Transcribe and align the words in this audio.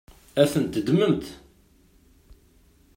Ad 0.41 0.47
ten-teddmemt? 0.51 1.25